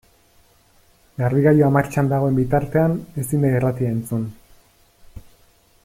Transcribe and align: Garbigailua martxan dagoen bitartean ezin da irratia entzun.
Garbigailua 1.23 1.69
martxan 1.75 2.09
dagoen 2.13 2.39
bitartean 2.39 2.97
ezin 3.25 3.47
da 3.47 3.53
irratia 3.59 3.93
entzun. 3.99 4.25